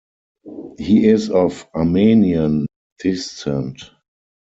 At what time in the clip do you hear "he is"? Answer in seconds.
0.79-1.29